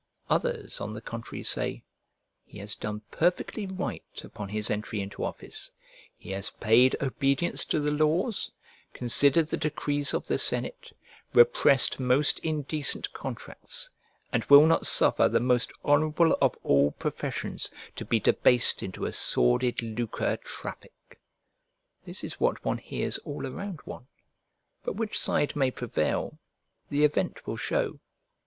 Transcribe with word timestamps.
Others, 0.31 0.81
on 0.81 0.93
the 0.95 0.99
contrary, 1.01 1.43
say, 1.43 1.83
"He 2.43 2.57
has 2.57 2.73
done 2.73 3.03
perfectly 3.11 3.67
right 3.67 4.01
upon 4.23 4.49
his 4.49 4.71
entry 4.71 4.99
into 4.99 5.23
office; 5.23 5.69
he 6.17 6.31
has 6.31 6.49
paid 6.49 6.95
obedience 7.03 7.65
to 7.65 7.79
the 7.79 7.91
laws; 7.91 8.51
considered 8.93 9.49
the 9.49 9.57
decrees 9.57 10.15
of 10.15 10.25
the 10.25 10.39
senate, 10.39 10.91
repressed 11.35 11.99
most 11.99 12.39
indecent 12.39 13.13
contracts, 13.13 13.91
and 14.33 14.43
will 14.45 14.65
not 14.65 14.87
suffer 14.87 15.29
the 15.29 15.39
most 15.39 15.71
honourable 15.85 16.35
of 16.41 16.57
all 16.63 16.89
professions 16.93 17.69
to 17.95 18.03
be 18.03 18.19
debased 18.19 18.81
into 18.81 19.05
a 19.05 19.13
sordid 19.13 19.83
lucre 19.83 20.37
traffic." 20.37 21.19
This 22.05 22.23
is 22.23 22.39
what 22.39 22.65
one 22.65 22.79
hears 22.79 23.19
all 23.19 23.45
around 23.45 23.81
one; 23.85 24.07
but 24.83 24.95
which 24.95 25.19
side 25.19 25.55
may 25.55 25.69
prevail, 25.69 26.39
the 26.89 27.03
event 27.03 27.45
will 27.45 27.55
shew. 27.57 27.99